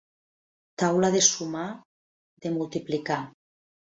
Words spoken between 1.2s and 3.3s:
sumar, de multiplicar.